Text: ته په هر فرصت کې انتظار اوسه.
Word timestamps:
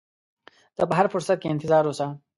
ته 0.75 0.83
په 0.89 0.93
هر 0.97 1.07
فرصت 1.13 1.37
کې 1.41 1.47
انتظار 1.53 1.83
اوسه. 1.87 2.07